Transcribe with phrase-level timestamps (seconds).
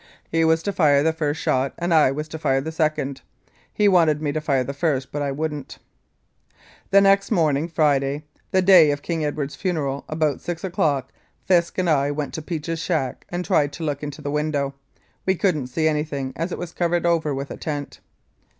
[0.31, 3.21] He was to fire the first shot and I was to fire the second.
[3.71, 5.77] He wanted me to fire the first, but I wouldn't.
[6.89, 11.11] "The next morning, Friday, the day of King Edward's funeral, about 6 o'clock,
[11.45, 14.73] Fisk and I went to Peach's shack and tried to look into the window.
[15.27, 17.99] We couldn't see anything as it was covered over with a tent."